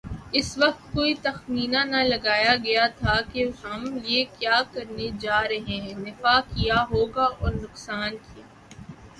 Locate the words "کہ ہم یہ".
3.33-4.23